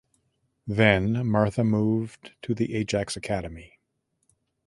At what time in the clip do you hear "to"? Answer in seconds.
2.41-2.55